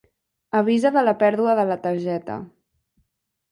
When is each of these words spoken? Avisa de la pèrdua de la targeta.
Avisa 0.59 0.91
de 0.95 1.03
la 1.09 1.13
pèrdua 1.25 1.55
de 1.61 1.67
la 1.73 1.79
targeta. 1.85 2.41